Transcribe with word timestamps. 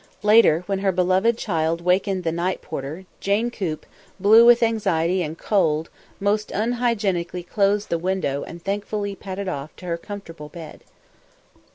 Later, 0.23 0.63
when 0.65 0.79
her 0.79 0.91
beloved 0.91 1.37
child 1.37 1.79
wakened 1.81 2.23
the 2.23 2.31
night 2.31 2.63
porter, 2.63 3.05
Jane 3.19 3.51
Coop, 3.51 3.85
blue 4.19 4.43
with 4.43 4.63
anxiety 4.63 5.21
and 5.21 5.37
cold, 5.37 5.91
most 6.19 6.49
unhygienically 6.49 7.43
closed 7.43 7.89
the 7.89 7.99
window 7.99 8.41
and 8.41 8.63
thankfully 8.63 9.15
padded 9.15 9.47
off 9.47 9.75
to 9.75 9.85
her 9.85 9.97
comfortable 9.97 10.49
bed. 10.49 10.81